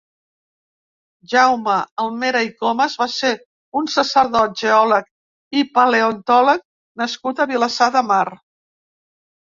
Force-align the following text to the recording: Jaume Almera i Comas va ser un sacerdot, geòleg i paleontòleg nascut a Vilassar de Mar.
Jaume 1.33 1.75
Almera 2.05 2.41
i 2.47 2.49
Comas 2.63 2.95
va 3.03 3.07
ser 3.17 3.31
un 3.83 3.91
sacerdot, 3.99 4.59
geòleg 4.65 5.13
i 5.63 5.67
paleontòleg 5.79 6.69
nascut 7.05 7.47
a 7.47 7.53
Vilassar 7.57 7.95
de 7.99 8.09
Mar. 8.13 8.25